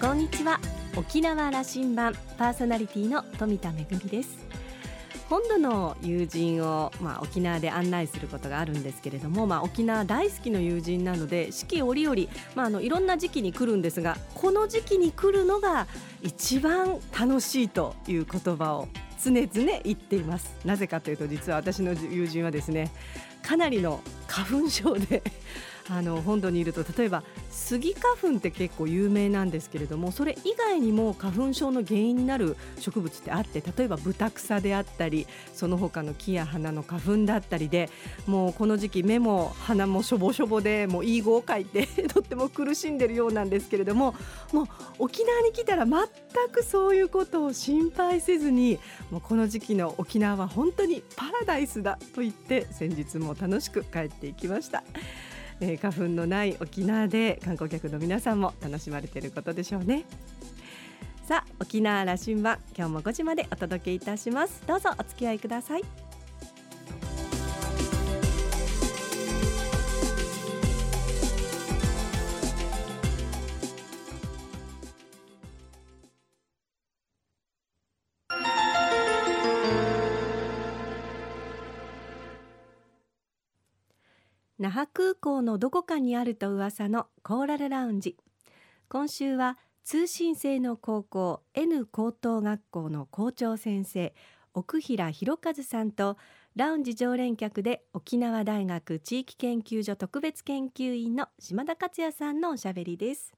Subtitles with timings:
[0.00, 0.60] こんにちは。
[0.96, 4.46] 沖縄羅針盤パーソナリティの富田恵です。
[5.28, 12.16] 本土の友人を、まあ、沖縄で案内することがあるんですけれども、まあ、沖縄大好きの友人なので四季折々、
[12.54, 15.88] まあ、あのいろんな時期に来るんですがこの時期に来るのが
[16.22, 18.86] 一番楽しいという言葉を
[19.20, 19.48] 常々
[19.82, 20.54] 言っています。
[20.64, 22.92] なぜかというと実は私の友人はですね
[23.42, 25.24] かなりの花粉症で
[25.90, 37.90] あの本土にいると例えばスギ花粉って結構有名なんですけれどもそれ以外にも花粉症の原因になる植物ってあって例えばブタクサであったりその他の木や花の花粉だったりで
[38.26, 44.14] もうこの時期目も鼻もしょぼしょぼでもういい語を書いて とっても苦しんでるようなんですけれども
[44.52, 44.68] もう
[44.98, 46.06] 沖縄に来たら全
[46.52, 48.78] くそういうことを心配せずに
[49.10, 54.82] もうこの時期の沖縄は本当にパラダイスだと言って先日も楽しく帰っていきました。
[55.60, 60.04] えー、花粉のない沖縄で観光客の皆さんも楽しまれていることでしょうね。
[61.26, 64.62] さあ沖縄羅針盤今日も5時までお届けいたします。
[64.66, 66.07] どうぞお付き合いください。
[84.58, 88.16] 那覇空港のどこかにあると噂のコーラルラウンジ。
[88.88, 94.12] 今週は通信制の高校 N 高等学校の校長先生
[94.54, 96.16] 奥平博和さんと
[96.56, 103.32] ラウンジ常連客で沖縄大学地域研究所特別研究員の島田克也さんのおしゃべりです。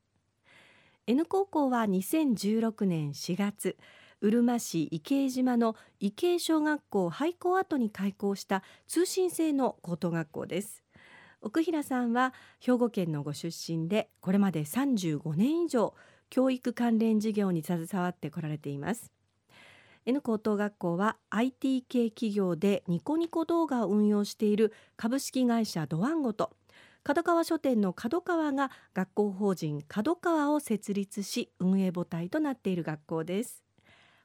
[1.07, 3.77] N 高校は2016年4月
[4.23, 10.83] うるま市池江島の池江小学校廃校跡に開校した通信制の高等学校です。
[11.43, 15.95] 奥平さんは兵庫県のご出身でこれまで35年以上
[16.29, 19.11] 教育関連事業に携わってこられています。
[20.07, 26.57] N 高等学校は IT 系企業でニコニコ動画を運用している株式会社ドワンゴと
[27.03, 33.70] 角川書店の角川が学校法人角川を設立し運営母体となっている学校です。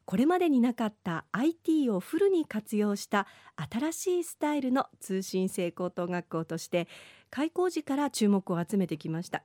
[0.06, 3.26] これまでになかった IT をフルに活用した
[3.72, 6.88] 新しいスタイルの通信制高等学校として
[7.32, 9.44] 開校時から注目を集めてきました。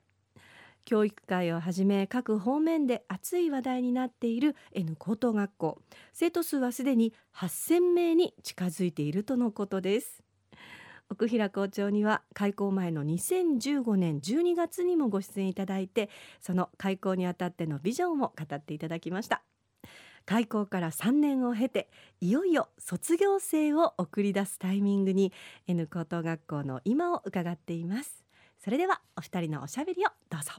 [0.85, 5.83] 教育界をはじめ各方面で熱い話題になっている N 高等学校。
[6.13, 10.23] 生徒数はすでに8000名に近づいているとのことです。
[11.09, 16.09] 奥平校長には開校前の2015年12月にもご出演いただいて
[16.41, 19.43] その開校にあたってのビジョンを語っていただきました。
[20.31, 25.33] 開校から3年を経ていよいよ卒業生を送り出すタイミングに
[25.67, 28.25] N 高等学校の今を伺っています。
[28.63, 30.53] それではお二人のおしゃべりをどうぞ。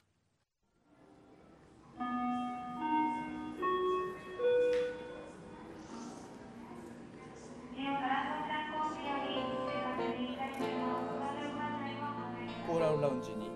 [12.68, 13.51] コーラルラウンジに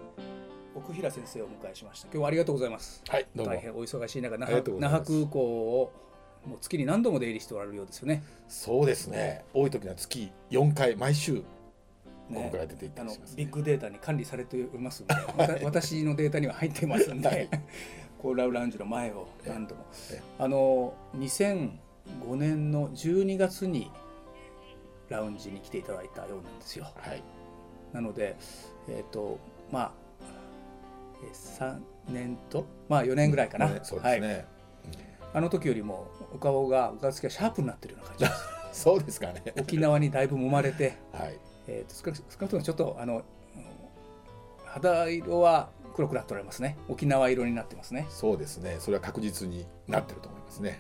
[0.85, 2.07] 奥平先生をお迎えしました。
[2.09, 3.01] 今日はありがとうございます。
[3.09, 3.53] はいどうも。
[3.53, 5.91] 大変お忙しい中那覇那覇空港を
[6.45, 8.21] もう月に何度も出入りしておられるようですよね。
[8.47, 9.43] そうですね。
[9.51, 11.43] 多い時には月4回毎週こ
[12.29, 15.15] こから出ていったりします、ね、ビッグデータに管理されておりますんで
[15.65, 17.49] 私のデータには入ってますんで、はい、
[18.19, 19.85] コーラルラウンジの前を何度も。
[20.37, 23.89] あの2005年の12月に
[25.09, 27.23] ラウンジに来ていただいたようなんですよ、はい、
[27.91, 28.35] なので
[28.87, 29.39] えっ、ー、と
[29.71, 30.04] まあ
[31.33, 34.45] 3年とまあ4年ぐらいかな、ね、そうですね、はい。
[35.33, 38.25] あの時よりもお顔がお顔つきがシャープになってるような感じ。
[38.25, 38.31] で
[38.73, 39.41] すそうですかね。
[39.59, 41.39] 沖縄にだいぶ揉まれて、 はい。
[41.67, 43.23] えーと、少なくともちょっとあの
[44.65, 46.77] 肌色は黒くなっておられますね。
[46.89, 48.05] 沖縄色になってますね。
[48.09, 48.77] そうですね。
[48.79, 50.79] それは確実になってると思いますね、はい、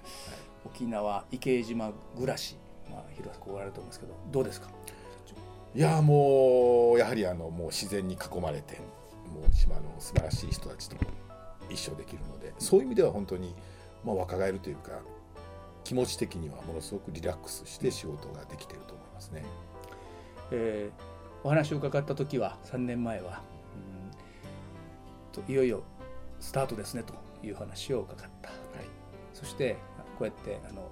[0.65, 2.57] 沖縄池江島暮らし
[2.91, 4.67] まあ広くおられると思いますけどどうですか？
[5.73, 8.79] いやもうやはりあのもう自然に囲まれて
[9.35, 10.95] もう島の素晴らしい人たちと
[11.69, 13.55] 一生できるのでそういう意味では本当に
[14.05, 14.91] まあ、若返るというか
[15.83, 19.43] 気持ち的にはものすごくリラックスして仕事ができていると思いますね。
[20.51, 23.41] えー、お話を伺った時は3年前は、
[25.35, 25.83] うん、といよいよ
[26.39, 27.13] スタートですねと
[27.45, 28.57] いう話を伺った、はい、
[29.33, 29.77] そして
[30.17, 30.89] こうやってあの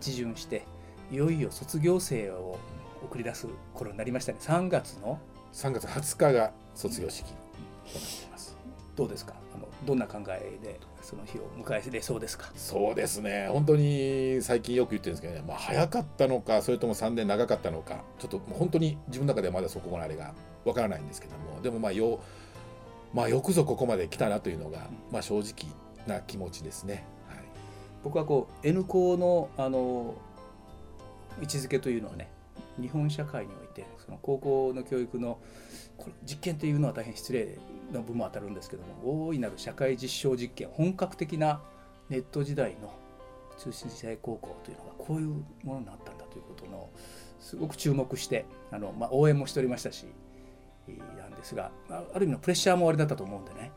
[0.00, 0.64] 一巡して
[1.10, 2.58] いよいよ卒業生を
[3.04, 4.38] 送り出す頃になりましたね。
[4.40, 5.18] 3月の
[5.54, 8.56] 3月20日が卒業式となっています。
[8.96, 9.34] どうですか？
[9.54, 12.50] あのどんな考えでその日を迎えれそうですか？
[12.56, 13.48] そうですね。
[13.50, 20.34] 本当に最近よく言ってるんですけどね、まあ、早かったのかそれとも3年長かったのかちょっと本当に自分の中ではまだそこまであれが
[20.64, 21.62] わからないんですけども。
[21.62, 22.20] でもまあよ,、
[23.12, 25.72] まあ、よくぞここまで来たなというのが、まあ、正直
[26.08, 27.04] な気持ちですね。
[27.28, 27.38] はい、
[28.02, 30.14] 僕はこう N 校のあの
[31.40, 32.28] 位置づけというのはね
[32.80, 35.38] 日本社会においてその高校の教育の
[35.96, 37.58] これ実験というのは大変失礼
[37.92, 41.60] な部分も当たるんですけども大いなる社会実証実験本格的な
[42.08, 42.92] ネット時代の
[43.56, 45.28] 通信制高校というのがこういう
[45.62, 46.90] ものになったんだということの
[47.38, 50.06] すごく注目してあの、まあ、応援もしておりましたし
[50.88, 53.70] なんですがある意味のプレッシャーもありだったと思うんでね。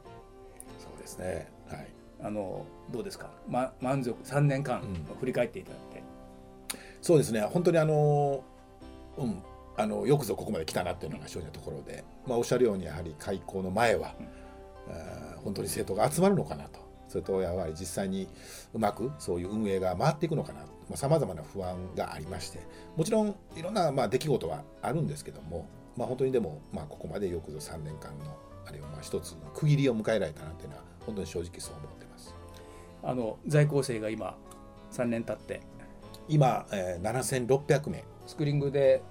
[0.79, 1.87] そうですね、はい、
[2.21, 4.81] あのどうですか、ま、満足3年間
[5.19, 7.41] 振り返っていただいて、うん、そうですね。
[7.41, 8.43] 本当にあの
[9.17, 9.43] うん。
[9.79, 14.15] あのよくぞここまで来たなっていうのが正直なところで、まあ、おっしゃるようにやはり開校の前は、
[14.89, 16.87] うん、本当に生徒が集まるのかなと。
[17.07, 18.27] それとやはり実際に
[18.73, 20.65] うまくそういう運営が回っていくのかな。
[20.95, 22.59] さまざ、まな不安がありまして。
[22.95, 32.35] もちろんいろんなまあ出来事はあるんですけども、まあ、本当にでもまあここまでよくぞ3年間のあるいはまあ一つの区切りを迎えられたなというのは本当に正直そう思ってます。
[33.03, 34.35] あの在校生が今
[34.91, 35.61] 3年経って。
[36.29, 39.01] 今、えー、7600名スクリングで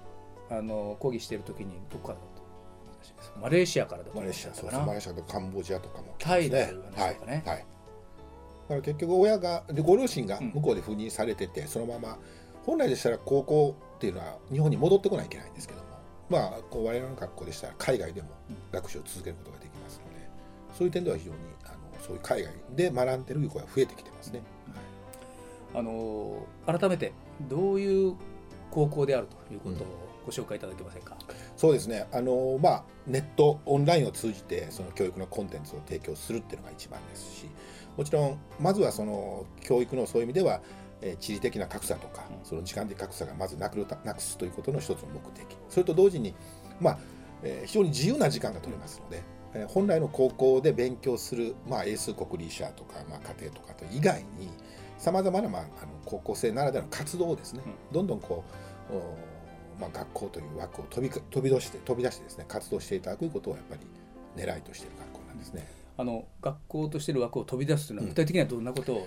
[0.49, 7.63] あの講義している時にどこからだとマレーシアからだマレーシアそうマレーシアとカンボジアとかも、タイで話とかね、はい、はい、だ
[8.69, 12.17] から結局親がでご両親が向こうで赴任されてて、うん、そのまま
[12.65, 15.87] 本来でしたら高校っていうのは日本に戻ってこないといけないんですけども
[16.29, 18.29] まあこう我々の学校でしたら海外でも
[18.71, 20.29] 学習を続けることができますので、
[20.77, 24.41] そういう点では非常にあのそういう海外で学んでる子が増えてきてますね。
[25.73, 28.15] あの改めてどういう
[28.71, 29.87] 高校であるということを
[30.25, 31.17] ご紹介いただけませんか？
[31.55, 32.07] そうですね。
[32.11, 37.45] あのまあネットオンラインを通じてその教育のコンテンツを提供するっていうのが一番ですし、
[37.95, 40.61] もちろんまずはその教育のそういう意味では。
[40.99, 46.33] え地理的な格差とか、その時間的格差がまずなくなくすということの一つの目的それと同時に、
[46.81, 46.97] まあ
[47.43, 49.21] え非常に自由な時間が取れますので、
[49.53, 54.49] え本来の高校で勉強する、まあ、英数国理社とか、まあ、家庭とかと以外に
[54.97, 57.61] さまざまな、まあ、あの高校生ならではの活動をですね、
[57.91, 58.57] どんどんこう
[59.79, 65.67] まあ、学校という枠を飛び飛び出して飛び出してですね活動していただくことをやっぱり狙いとしている学校なんですね。
[65.99, 69.05] あの学校としている枠を飛び出すというのは具体的にはどんなことの、うん、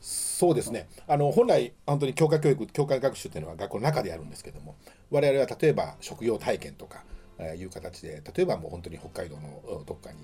[0.00, 0.88] そうですね。
[1.06, 4.76] あの本来本当に教科教育教科学習というのは学校の中でやるんですけども
[5.10, 7.04] 我々は例えば職業体験とか、
[7.38, 10.18] えー、いう形で例えばもう本当に北海道のどっかに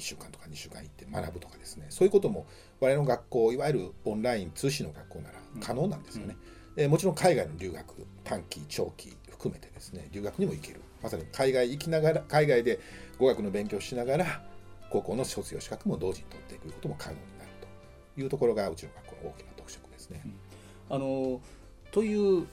[0.00, 1.86] 1週間とか2週間行って学ぶとかですね。
[1.90, 2.46] そういうことも
[2.80, 6.36] 我々の学校いわゆるオンライン通信の学校なら可能なんですよね。
[6.76, 6.90] うん。
[6.90, 10.80] もちろん海外の留学短期長期含めてですね留学にも行ける。
[11.02, 12.80] まさに海外行きながら海外で
[13.18, 14.42] 語学の勉強しながら
[14.90, 17.50] 高校の卒業資格も同時に取っていくことも可能になる
[18.14, 20.22] というところがうちの学校の大きな特色ですね。
[20.90, 21.40] うん、あの
[21.90, 22.46] という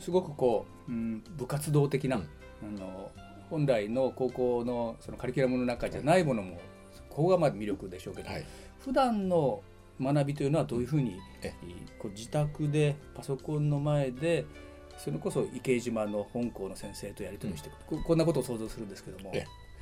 [0.00, 2.26] すごくこう、うん、部活動的な、うん、
[2.76, 3.10] あの
[3.50, 6.58] 本来の高校のそのカリキュラムの中じゃないものも、
[7.18, 8.46] ここがまあ魅力でしょうけど、はい、
[8.78, 9.60] 普段の
[10.00, 11.16] 学びというのはどういうふうに
[11.98, 14.46] こう自宅でパソコンの前で
[14.96, 19.32] それこそ池島の本校の先生とやり取りしていく、うん、こんなことを想像するんですけども。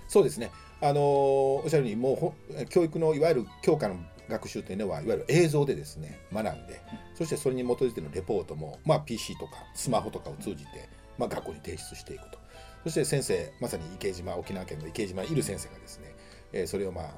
[0.09, 0.51] そうですね。
[0.81, 3.97] あのおっしゃるようにもう教育のいわゆる教科の
[4.31, 10.89] 学習というのはいわゆる映像でですね学んで、うん、そしてそれに基づいてのレポートも、まあ、PC とかスマホとかを通じて、
[11.19, 12.39] まあ、学校に提出していくと。
[12.85, 16.15] そして先生まさに池島沖縄県の池島にいる先生がですね、
[16.53, 17.15] えー、それを、まあ、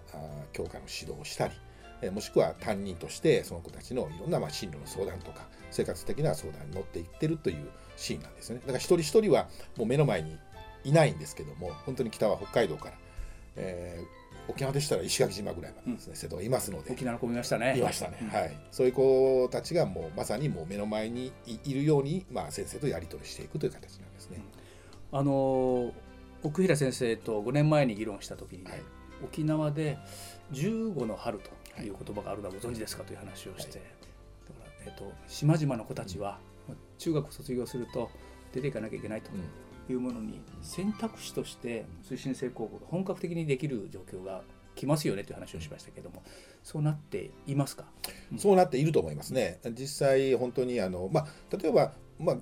[0.52, 1.54] 教科の指導をしたり、
[2.02, 8.60] えー、もしくは担任としてその子たちのいろんな、まあ、進路の相談とか生活的な相談に乗っていってるというシーンなんですね。
[8.60, 10.38] だから一人一人はもう目の前に
[10.84, 12.94] いないんですけども本当に北は北海道から、
[13.56, 17.78] えー、沖縄でしたら石垣島ぐらいまでですね、うん、生徒がいますので沖縄の子見ましたね。
[17.78, 18.56] いましたね、うん、はい。
[18.70, 24.40] そういう子たちがもうまさにもう目の前にいるように、まあ、先生とやり取りしていくという形なんですね、
[25.12, 25.92] うん、あの
[26.42, 28.82] 奥平先生と5年前に議論した時に、はい、
[29.24, 29.98] 沖縄で
[30.52, 31.50] 15の春と
[31.82, 31.88] い。
[31.90, 33.88] う言葉があるのはご存知ですかという話をして、はい、
[34.48, 36.38] だから、えーと、島々の子たちは、
[36.98, 38.10] 中学卒業すると
[38.52, 39.30] 出ていかなきゃいけないと
[39.90, 44.42] いうものに選択肢として推進性高校が本格的にできる状況が
[44.74, 46.22] 来ますよねという話をしましたけども、
[46.62, 47.84] そうなっていますか、
[48.32, 49.60] うん、そうなっていると思いますね。
[49.78, 52.36] 実際本当にあの、まあ、例えば、まあ、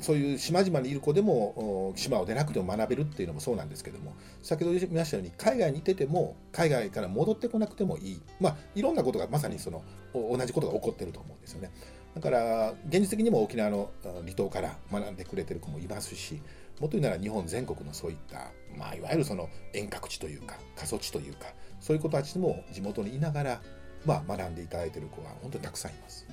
[0.00, 9.82] そういう島々にいる子でも島を出なくても学べるっていうのもそうなんですけども先ほど言いましたように海外にいてても海外から戻ってこなくてもいい、まあ、いろんなことがまさにその
[10.14, 11.70] 同じことが起こってると思うんですよね。
[12.14, 16.42] だから現実的にも沖縄の離島から学んでくれてる子もいますし
[16.78, 21.46] もっと言うなら日本全国のそういった、まあ、いわゆるその遠隔地というか過疎地というか
[21.80, 23.62] そういう子たちも地元にいながら、
[24.04, 26.26] まあ、学んでいただいてる子は本当にたくさんいます。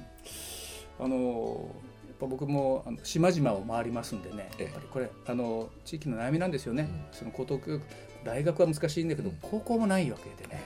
[0.99, 1.65] あの
[2.27, 7.81] 僕もあの島々を回りますんでね、やっぱりこれあの地域の悩みなんですよね、うん、その高等教育
[8.23, 10.61] 大学は難しいんだけど、うん、高校もないわけでね。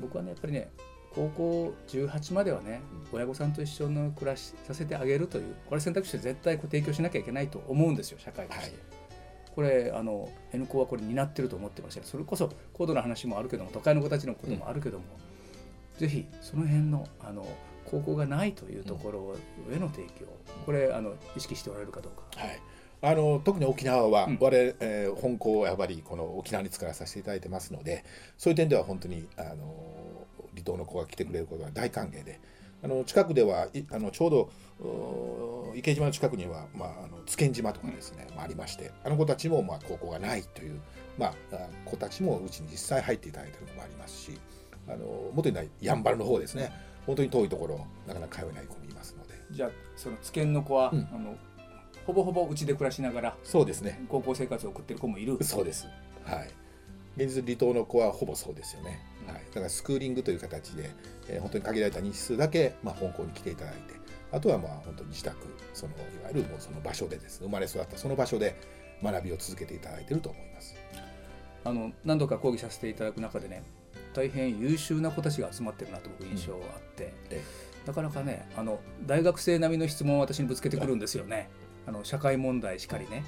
[0.00, 0.70] 僕はねやっぱりね
[1.14, 2.80] 高校18まではね、
[3.12, 8.64] 親御さんと一緒の暮らしさせてあげるというこれ選択肢で絶対こう提供しなきゃいけないと思うんですよ社会として。
[8.64, 8.98] はい。
[9.58, 15.04] これあの N 校はこれ担ってると思ってましたそれこそ高度な話もあるけども都会の子たちのこともあるけども、
[15.94, 17.44] うん、ぜひその辺のあの
[17.90, 19.36] 高校がないというところ
[19.74, 20.26] への提供、
[20.66, 22.40] これあの意識しておられるかどうか。
[22.40, 22.60] はい。
[23.00, 28.04] あの特に沖縄は、うん、我々、えー、本校はやっぱりこの沖縄に使わさせていただいてますので
[28.36, 32.40] そういう点では本当にあの離島の子が来てくれることは大歓迎で
[32.82, 40.80] あの近くではあのちょうど池島の近くには、まあ、あの津堅島とかですね、まあ、ありましてあの子たちも、まあ、高校がないという、
[41.16, 41.34] まあ、
[41.84, 44.40] 子たちもうちに実際入っていただいているのもありますし
[44.88, 46.72] あの元にないやんばるの方ですね
[47.08, 49.34] 本当に遠いところなかなか通えない子もいますので。
[49.50, 51.36] じゃあその津堅の子は、うん、あの
[52.06, 54.04] ほぼほぼうちで暮らしながらそうですね。
[54.08, 55.42] 高校生活を送ってる子もいる。
[55.42, 55.88] そうです。
[56.24, 56.50] はい。
[57.18, 60.90] 現実離島の子はほぼそうですよね、はい、だからスクーリングという形で、
[61.28, 63.80] えー、本当に限られた日数だけ、まあ、香港に来ていただいて
[64.30, 65.36] あとはまあ本当に自宅
[65.74, 68.60] そのいわゆるもうその場所でですね生まれ育ったその場所で
[69.02, 70.76] 学びを続けていただいていると思います。
[71.64, 73.62] あの何度か講義させていただく中でね
[74.18, 77.38] 大変優秀な子たちが集まってるなと僕印象があって、うん、
[77.86, 81.48] なかなかねあの大学生並みの質問を私にぶつけてくるんですよね。
[81.86, 83.22] あの社会問題しかりね、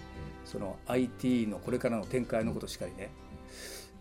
[0.44, 3.10] その IT のこれからの展開のことしかりね、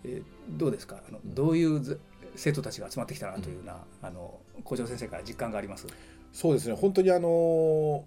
[0.04, 1.00] えー、どうですか？
[1.08, 2.00] あのどういう
[2.36, 5.86] 生徒たちが集まってきたなというような、あの校長先生から実感があります？
[6.34, 6.76] そうですね。
[6.76, 8.04] 本当にあの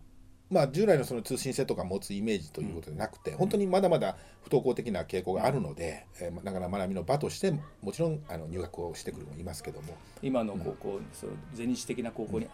[0.53, 9.97] まあ、従来のその通信制とか持つイメージということでなくて、うん、本当にまだまだ不登校的な傾向があるので、えー、だから学びの場としてもちろんあの入学をしてくるもいますけども。
[10.23, 12.47] 今の高校、うん、その全日的な高校に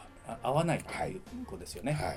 [0.43, 1.93] 合わないということですよね。
[1.93, 2.17] はい、はい、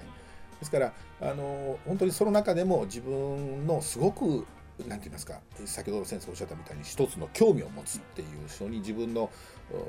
[0.60, 4.46] ですからあの本当にその中でも自分のすごく
[4.88, 9.30] 何て言いますか先ほど先生おっしゃったみたいに一つの興味を持つっていう人に自分の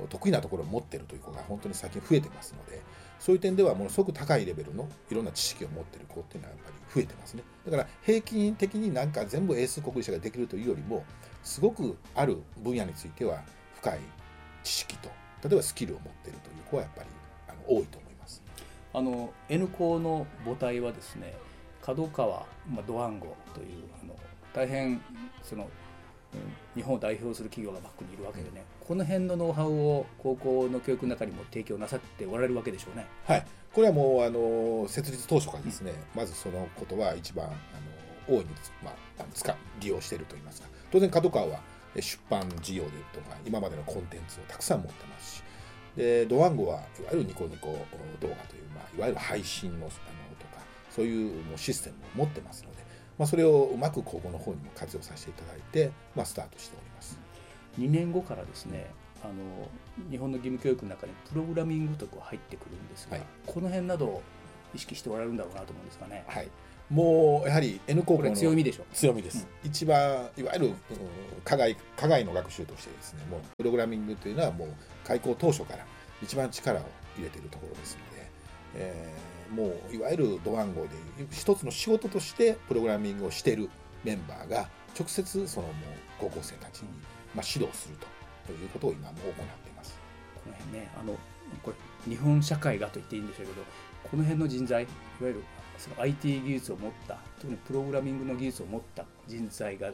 [0.09, 2.83] 得意なところを持ってるという子が本当に最近増えてますので
[3.23, 7.45] そういう点ではものすごく高いレベルのいろんな知識を持ってる子っていうのはやっぱり増えてますね。
[7.65, 11.05] だから平均的になんか全部英数国理社ができるというよりも
[11.45, 13.45] すごくある分野については
[13.77, 14.01] 深い
[14.65, 15.09] 知識と
[15.45, 17.09] 例えばスキルを持っているという子はやっぱり
[17.49, 18.43] あの多いと思います。
[18.93, 21.35] あの N 校の母体はですね
[21.81, 24.17] 角川、まあ、ドワンゴというあの
[24.53, 25.01] 大変
[25.45, 25.69] その
[26.75, 33.07] 日本を代表する企業がバックにいるわけでね、うん、この辺のノウハウを高校の教育の中にも提供なさっておられるわけでしょうね。
[33.25, 33.47] はい。
[33.73, 37.49] これはもうあの設立当初からですね、うん、まずそのことは一番あ
[38.29, 38.51] の大いに、
[38.85, 40.69] まあ、使利用しているといいますか。
[40.91, 41.61] 当然角川は
[41.95, 45.43] 出版事業でとか今までのコンテンツをたくさん持ってますし。
[45.97, 47.69] でドワンゴはいわゆるニコニコ
[48.21, 52.83] 動画という、まあ、いわゆる配信のあのとかそういうシステムを持ってますので
[53.19, 57.19] まあ、それをうまく高校の方にも活用させていただいて、まあ、スタートしております。
[57.79, 58.91] 2年後からですね
[59.23, 59.69] あの
[60.11, 64.23] 日本の義務教育の中にプログラミングとか入ってくるんですが、はい、この辺などを
[64.75, 66.25] 意識しておられるんだろうなと思うんですかね。
[66.27, 66.49] はい。
[66.91, 70.75] もうやはり N 高校の強みでしょ強みです、うん、一番いわゆる
[71.43, 74.69] 課外課外の学習としてですねもうプログラミングというのはもう
[75.07, 75.87] 開校当初から
[76.23, 76.83] 一番力を
[77.17, 78.31] 入れているところですので、
[78.75, 80.89] えーもういわゆるドワンゴで
[81.31, 83.69] 一つの仕事としてプログラミングをしている
[84.03, 85.75] メンバーが直接そのもう
[86.19, 86.89] 高校生たちに
[87.35, 87.97] まあ指導する
[88.47, 89.99] ということを今も行っています。
[90.35, 91.17] この辺ねあの
[91.63, 91.77] これ
[92.11, 93.63] 日本社会がと言っていいんでしょうけど
[94.11, 95.45] この辺の人材いわゆる
[95.79, 99.91] その IT 技術を持った特にプログラミングの技術を持った人材が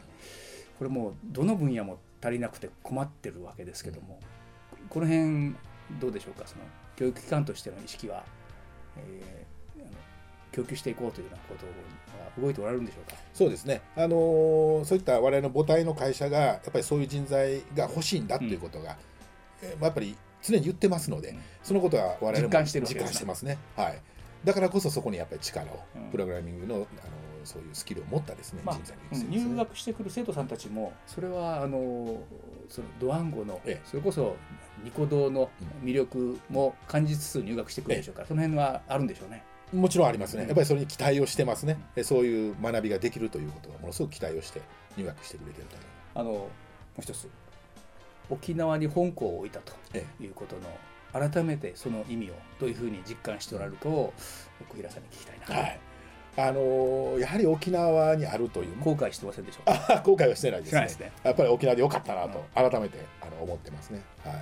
[0.79, 4.21] これもうどの分野も足りなくて困ってるわけですけども、
[4.81, 5.55] うん、この辺
[6.01, 6.47] どうでしょうか？
[6.47, 6.63] その
[6.97, 8.25] 教育機関としての意識は、
[8.97, 9.47] え
[10.53, 13.17] 供給していこうというようなことが動いておられるんでしょうか？
[13.35, 18.97] そうですね、あのそういった我々の母体の会社がやっぱりそういう人材が欲しいんだということが、
[19.63, 23.59] うん、やっぱり常に言ってますので、うん、そのことは我々も実感して実感してますね。
[23.77, 24.01] はい、
[24.45, 26.87] だからこそそこにやっぱり力を、うん、プログラミングのあの
[27.45, 32.21] そういうスキルを持ったですね、まあ、人材の、ね、入学してくる生徒さんたちもそれはあの
[32.69, 34.37] そのドワンゴの、ええ、それこそ
[34.85, 35.49] ニコ動の
[35.83, 39.45] 魅力も感じつつ入学してくるでしょうから、え、その辺はあるんでしょうね。
[39.73, 44.61] もちろんありますね、やっぱりそれに期待をしてますね、そういう学びができるということは、ものすごく期待をして
[44.97, 45.77] 入学してくれてると
[46.15, 46.49] あのも
[46.99, 47.29] う一つ、
[48.31, 49.73] 沖縄に本校を置いたと
[50.21, 54.13] いうことの、改めてその意味をどういうふうに実感しておられるかを、
[54.61, 55.63] 奥平さんに聞きたいな。
[55.63, 55.81] はい。
[56.37, 58.77] あのやはり沖縄にあるという。
[58.79, 60.03] 後悔してませんでしょうか？
[60.05, 64.03] 後悔はしてないですね、ね、やっぱり沖縄でよかったなと改めてあの思ってますね。
[64.25, 64.35] はい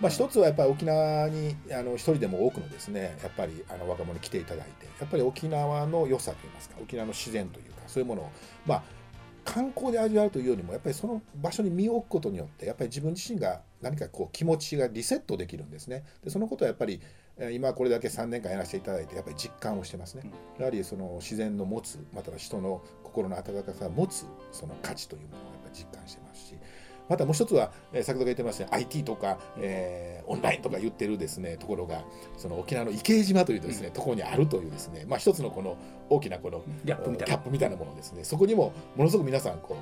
[0.00, 8.30] まあ、一つはやっぱり沖縄にあの一人でも多くのですねやっぱりあの若者に来ていただいてやっぱり沖縄の良さといいますか沖縄の自然というかそういうものを
[8.66, 8.82] まあ
[9.44, 16.04] 観光で味わうというよりもやっぱりその場所に身を置くことによってやっぱり自分自身が何かこう気持ちがリセットできるんですね。
[16.24, 17.00] でそのことはやっぱり
[17.52, 20.22] 今これだけ3年間やらせていただいてやっぱり実感をしてますね、
[20.58, 26.23] やはりその自然の持つまたは人の心の温かさを持つその価値というものをやっぱり実感してます。
[26.23, 26.23] し
[27.08, 32.02] またもう一つは、えー、先ほど言ってました、ね、IT とか、えー、オンラインとか言ってるですねところが
[32.36, 35.76] その沖縄の池江島というですね、うん、ところにあるというですね、まあ、一つのこの
[36.08, 37.42] 大きなこのギャップみたいな。
[37.50, 38.24] みたいなものですね。
[38.24, 39.76] そこにもものすごく皆さんこ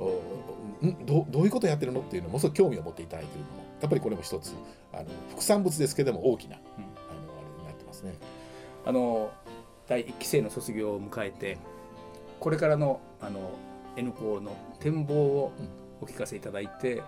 [0.00, 4.54] うどどういうことやってるのっていうのものすごく興味を持っていただいているのもやっぱりこれも一つ
[4.92, 6.92] あの副産物ですけれども大きな、うん、あの
[7.38, 8.14] あれになってますね。
[8.84, 9.30] あの
[9.88, 11.58] 第1期生の卒業を迎えて
[12.40, 13.50] これからのあの
[13.96, 17.02] N 校の展望を、うんお聞かせいただいて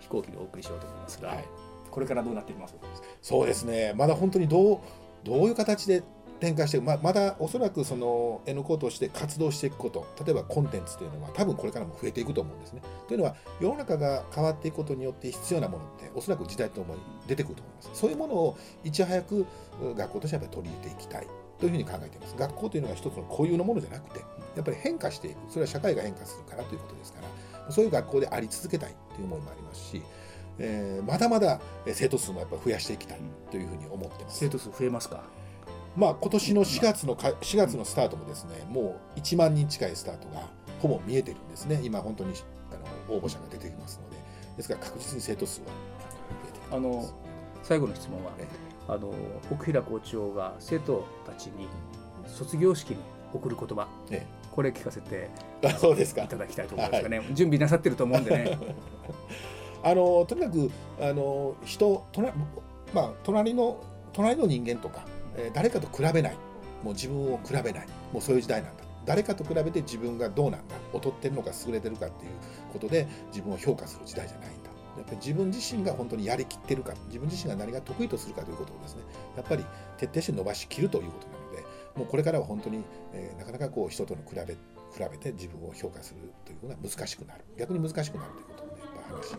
[0.00, 1.44] 飛行機でお送りしようと思いますが、はい、
[1.90, 2.74] これからどうなっていきます？
[3.20, 4.78] そうですねまだ本当にどう
[5.24, 6.02] どういう形で
[6.40, 12.80] 展開していくままだおそらくその N コーとして活動していくこと例えばコンテンツというのは多分これからも増えていくと思うんですね。
[13.08, 17.90] というのは世の中が変わっていくことによって必要なものっておそらく時代とともに出てくると思います。
[17.92, 19.46] そういうものをいち早く
[19.98, 21.26] 学校としてはやっぱり取り入れていきたい
[21.58, 22.34] というふうに考えています。
[22.38, 24.20] 学校というのが一つの固有のものじゃなくて
[24.56, 27.28] やっぱり変化していくそれは社会が変化するからということですから
[27.68, 30.02] そういう学校であり続けたいという思いもありますし、
[30.58, 34.38] えー、まだまだ生徒数もやっぱ増やしていきたいというふうに思ってます。
[34.38, 35.22] 生徒数増えますか？
[35.96, 40.48] まあ、今年の4月のか4月のスタートもですねもう1万人近いスタートが
[40.80, 41.80] ほぼ見えてるんですね。
[41.82, 42.32] 今本当に
[42.70, 44.20] あの応募者が出てきますので。
[44.56, 45.72] ですから確実に生徒数は増
[46.48, 47.08] えているあの
[47.62, 48.46] 最後の質問は、ね、
[48.88, 49.10] あの
[49.50, 51.66] 奥平校長が生徒たちに
[52.26, 52.98] 卒業式に
[53.32, 55.30] 送る言葉、ね、これ聞かせて
[55.78, 56.22] そうですか。
[56.22, 58.58] いただきたいと思いますがね、はい、準備なさってると思うんでね。
[59.82, 62.32] あのとにかくあの人隣,、
[62.92, 66.36] まあ、隣の隣の人間とか、えー、誰かと比べない。
[66.82, 67.86] もう自分を比べない。
[68.12, 68.84] もうそういう時代なんだ。
[69.06, 70.76] 誰かと比べて自分がどうなんだ。
[70.92, 72.32] 劣ってるのか優れてるかっていう
[72.72, 74.70] ことで自分を評価する時代じゃないんだ。
[74.96, 79.02] やっぱり自分自身が本当にやりきってるか自分自身が何が得意とするかということをですね
[79.36, 79.64] やっぱり
[79.96, 81.39] 徹底して伸ばしきるということなので
[82.00, 82.82] もうこれからは本当に、
[83.12, 84.56] えー、なかなかこう人との比べ比
[84.98, 89.38] べて自分を評価するということは難しくなる逆に難しくなるということをねやっぱ話を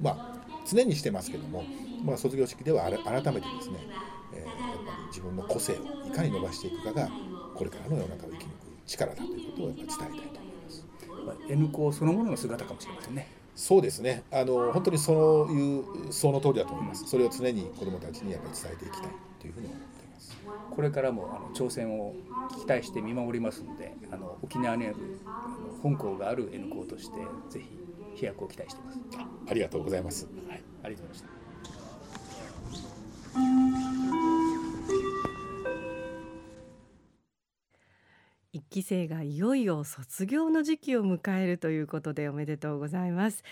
[0.00, 1.62] まあ常にしてますけども、
[2.04, 2.98] まあ、卒業式では改
[3.32, 3.86] めてですね、
[4.34, 7.08] えー、やっぱり自分の個性をいかに伸ばしていくかが
[7.54, 8.50] これからの世の中を生き抜く
[8.84, 11.52] 力だということをやっぱ伝えたいと思います。
[11.52, 13.28] N 校そのものの姿かもしれませんね。
[13.54, 17.06] そうですねあの本当にそういうその通りだと思います。
[17.06, 19.10] それを常に子どもたちにやっぱり伝えていきたい
[19.42, 19.86] というふうに思いま
[20.20, 20.38] す。
[20.70, 22.14] これからもあの挑戦を
[22.60, 27.18] 期待して見守りますのであの沖縄にあるあの本校がある N 校として
[27.50, 27.68] ぜひ
[28.14, 28.98] 飛躍を期待しています
[29.48, 31.42] ありがとうございます、はい、ありがとうございました
[38.52, 43.42] 一期生がいよいよ卒業の時期を迎えるということでおめでとうございます。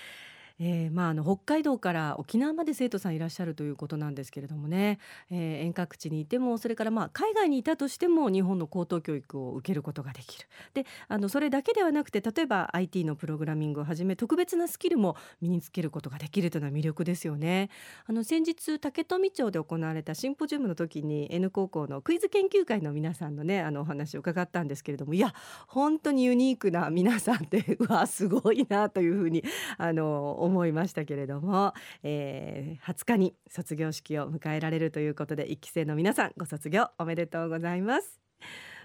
[0.61, 4.99] えー、まあ、あの北海道から沖縄まで生徒さんいらっしゃるということなんですけれどもね、
[5.31, 17.71] えー、遠隔地にいてもそれからまあ海外にいたとしても日本の高等教育を受けることができるであのそれだけではなくて例えば IT のプログラミングをはじめ特別なスキルも身につけることができるというのは魅力ですよね。
[18.07, 25.35] あの先日竹富町で行われたシンポジウムの時に N 高校のクイズ研究会の皆さんのねあのお話を伺ったんですけれどもいや
[25.67, 29.43] 本当にユニークな皆さんで うわすごいなというふうに
[29.79, 38.21] あの思思いましたけれども、えー、20日に卒業式を迎えられるということで1期生の皆さんご卒業おめでとうございます。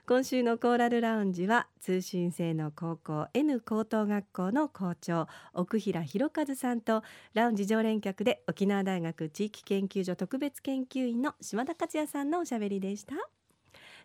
[0.08, 7.02] 今週のコーラルラウンジは通信制の高校 N 高等学校の校長奥平博和さんと
[7.34, 13.16] ラウンジ常連客で沖縄大学地域研究所特別研究員の島田克也さんのおしゃべりでした。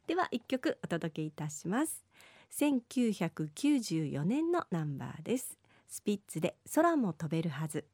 [0.06, 2.02] では一曲お届けいたします。
[2.58, 5.59] 1994年のナンバーです。
[5.90, 7.84] スピッツで空も飛べるはず。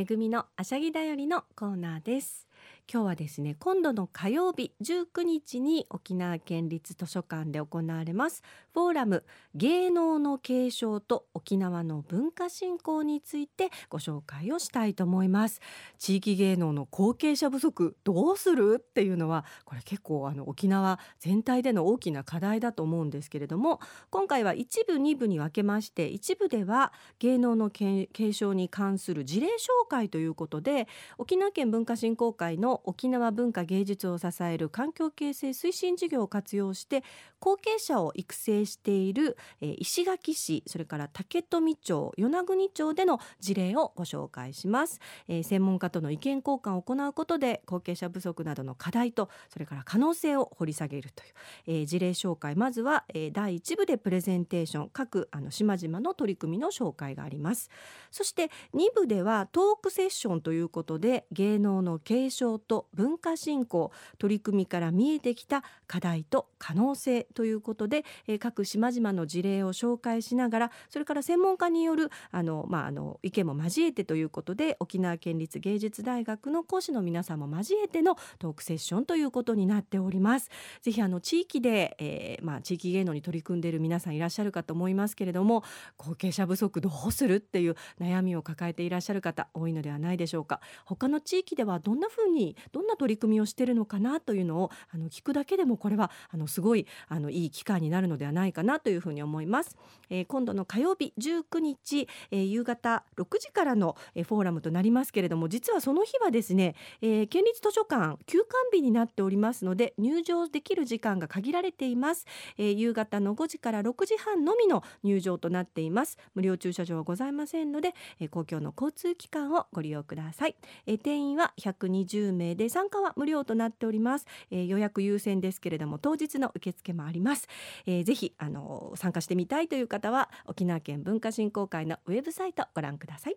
[0.00, 2.48] めぐみのあしゃぎだよりのコーナーです。
[2.92, 8.42] 今日はですね今度の火曜日19日に沖縄県立図書館で行われます
[8.74, 9.24] フォーラム
[9.54, 15.60] 芸能の継承と沖縄の文化振興についてご紹介をしたいと思います。
[15.98, 30.86] 地域芸能の後継者不足どうするっていうのはこれ結構あの沖縄全体での大きな課題だと思うんですけれども今回は一部二部に分けまして一部では芸能の継承に関する事例紹介ということで
[31.18, 37.02] 沖縄県文化振興会の沖縄文化芸術を支える環境形成推進事業を活用して
[37.38, 51.32] 後継者を育成している、えー、石垣市それから竹富町与那国町での事例をご紹介します、えー、専門家との意見交換を行うことで後継者不足などの課題とそれから可能性を掘り下げるという、
[51.66, 52.54] えー、事例紹介。
[52.54, 57.70] まずは、えー、第1部でプレゼンテーション各あの島々の取り組みの紹介があります。
[58.10, 80.48] そして2部ではトークセッションということで芸能の継承と文化振興取り組みから見えてきた課題と可能性ということで、えー、各島々の事例を紹介しながらそれから専門家によるあの、まあ、あの意見も交えてということで沖縄県立芸術大学の講師の皆さんも交えてのトークセッションということになっております。
[80.80, 85.64] ぜひあの地域で、えーまあ、地域芸能に取り組んでいる皆さんいらっしゃるかと思いますけれども
[85.96, 90.60] 後継者不足どうするっていう悩みを抱えていらっしゃる方多いのではないでしょうか。
[90.84, 99.76] 他の地域ではどんなふうにどんな取り組みをしているのかなというのをあの聞くだけでもこれはあのすごいあのいい機会になるのではないかなというふうに思います。
[100.08, 112.26] えー、今度の火曜日19日、えー、夕方6時からの、えー、フォーラムとなりますけれども実はその日はですね、えー、県立図書館休館日になっておりますので入場できる時間が限られています、
[112.58, 116.18] えー、夕方の5時から6時半のみの入場となっています。
[116.34, 127.46] 無料駐車場はございませんので、えー、公共の交通機関をご利用ください、えー、定員は120名で参加は無料となっております、えー、予約優先ですけれども当日の受付もあります、
[127.86, 133.36] えー、ぜひあの参加してみたいという方は沖縄県文化振興会のウェブサイトご覧ください。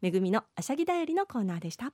[0.00, 1.92] めぐみのあしゃぎだよりのコーナーでした。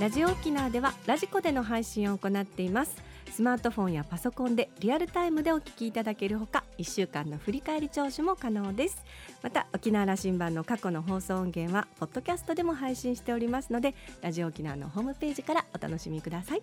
[0.00, 3.13] ラジオ沖縄ではラジコでの配信を行っています。
[3.34, 9.04] スマートフォンやパソコンでリアルタイムでお聞きいただけるほか1週間の振り返り聴取も可能です。
[9.42, 16.62] また沖縄羅針盤の過去の放送音源はポッドキャストでも配信しておりますのでラジオ沖縄のホームページからお楽しみください。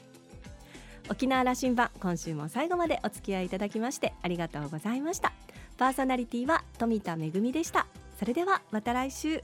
[1.09, 5.33] 沖縄羅針盤今週も最後までお付き合いいただきましてありがとうございました。
[5.77, 7.85] パーソナリティは富田恵でした。
[8.17, 9.43] それではまた来週。